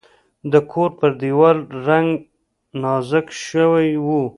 [0.51, 1.57] د کور پر دیوال
[1.87, 2.09] رنګ
[2.81, 4.07] نازک شوی و.